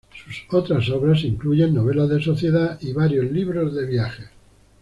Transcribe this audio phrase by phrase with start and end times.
[0.25, 4.29] Sus otras obras incluyen novelas de sociedad y varios libros de viajes.